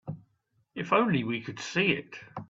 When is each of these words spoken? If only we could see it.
If 0.73 0.93
only 0.93 1.23
we 1.23 1.41
could 1.41 1.59
see 1.59 1.91
it. 1.91 2.15